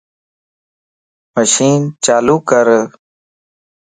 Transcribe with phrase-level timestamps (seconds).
[1.33, 2.67] مشين چالو ڪر